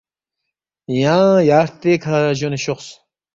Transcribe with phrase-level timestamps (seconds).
[1.01, 2.87] یانگ یا ہرتےکھہ جونے شوخس